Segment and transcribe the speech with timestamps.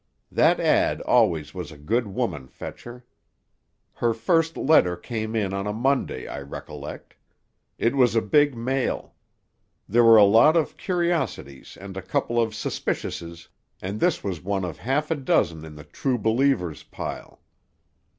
[0.31, 3.05] That ad always was a good woman fetcher.
[3.93, 7.15] Her first letter came in on a Monday, I recollect.
[7.77, 9.13] It was a big mail.
[9.87, 14.65] There were a lot of Curiositys and a couple of Suspiciouses, and this was one
[14.65, 17.39] of half a dozen in the True Believers' pile.